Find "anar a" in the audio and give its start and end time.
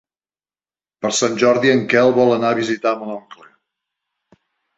2.37-2.59